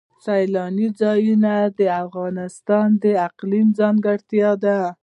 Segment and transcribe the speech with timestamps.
[0.23, 4.79] سیلانی ځایونه د افغانستان د اقلیم ځانګړتیا ده.